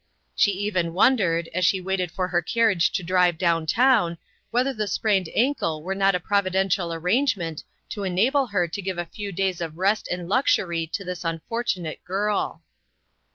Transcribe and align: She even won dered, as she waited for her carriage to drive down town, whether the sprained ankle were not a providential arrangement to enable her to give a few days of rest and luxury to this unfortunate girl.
She 0.35 0.51
even 0.53 0.95
won 0.95 1.15
dered, 1.15 1.45
as 1.53 1.63
she 1.63 1.79
waited 1.79 2.09
for 2.09 2.27
her 2.29 2.41
carriage 2.41 2.91
to 2.93 3.03
drive 3.03 3.37
down 3.37 3.67
town, 3.67 4.17
whether 4.49 4.73
the 4.73 4.87
sprained 4.87 5.29
ankle 5.35 5.83
were 5.83 5.93
not 5.93 6.15
a 6.15 6.19
providential 6.19 6.91
arrangement 6.91 7.63
to 7.89 8.01
enable 8.01 8.47
her 8.47 8.67
to 8.67 8.81
give 8.81 8.97
a 8.97 9.05
few 9.05 9.31
days 9.31 9.61
of 9.61 9.77
rest 9.77 10.07
and 10.09 10.27
luxury 10.27 10.87
to 10.87 11.03
this 11.03 11.23
unfortunate 11.23 12.03
girl. 12.03 12.63